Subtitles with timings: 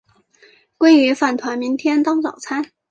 [0.79, 2.71] 鲑鱼饭团明天当早餐